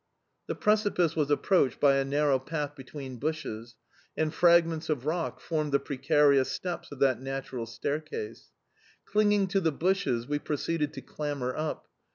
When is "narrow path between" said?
2.03-3.17